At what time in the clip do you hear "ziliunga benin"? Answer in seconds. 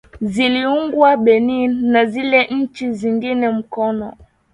0.21-1.71